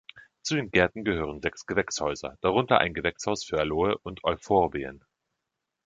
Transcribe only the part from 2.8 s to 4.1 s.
Gewächshaus für Aloe